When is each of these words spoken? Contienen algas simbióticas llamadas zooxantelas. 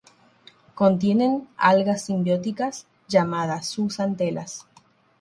Contienen 0.73 1.47
algas 1.57 2.05
simbióticas 2.05 2.87
llamadas 3.07 3.71
zooxantelas. 3.75 4.65